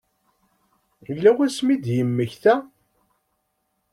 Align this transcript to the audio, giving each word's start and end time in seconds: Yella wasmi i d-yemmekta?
Yella 1.07 1.31
wasmi 1.37 1.71
i 1.75 1.77
d-yemmekta? 1.83 2.55